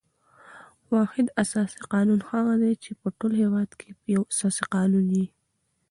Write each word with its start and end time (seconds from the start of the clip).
واحد 0.93 1.25
اساسي 1.43 1.79
قانون 1.93 2.19
هغه 2.29 2.53
دئ، 2.61 2.73
چي 2.83 2.91
په 2.99 3.07
ټول 3.17 3.31
هیواد 3.41 3.69
کښي 3.79 3.91
یو 4.15 4.21
اساسي 4.33 4.63
قانون 4.75 5.05
يي. 5.17 5.27